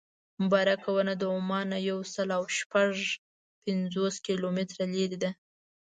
[0.43, 2.93] مبارکه ونه د عمان نه یو سل او شپږ
[3.63, 5.31] پنځوس کیلومتره لرې ده.